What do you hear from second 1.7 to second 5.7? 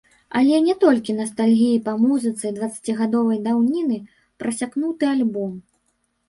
па музыцы дваццацігадовай даўніны прасякнуты альбом.